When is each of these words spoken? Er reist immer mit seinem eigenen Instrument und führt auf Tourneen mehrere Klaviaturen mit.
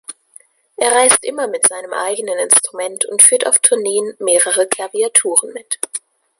Er 0.77 0.91
reist 0.93 1.23
immer 1.23 1.45
mit 1.47 1.67
seinem 1.67 1.93
eigenen 1.93 2.39
Instrument 2.39 3.05
und 3.05 3.21
führt 3.21 3.45
auf 3.45 3.59
Tourneen 3.59 4.15
mehrere 4.17 4.65
Klaviaturen 4.65 5.53
mit. 5.53 5.77